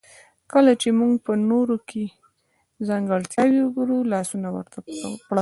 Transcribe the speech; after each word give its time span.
کله 0.51 0.71
چې 0.81 0.89
موږ 0.99 1.13
په 1.25 1.33
نورو 1.49 1.75
کې 1.89 2.03
ځانګړتياوې 2.87 3.59
وګورو 3.63 3.97
لاسونه 4.13 4.47
ورته 4.55 4.77
پړکوو. 4.83 5.15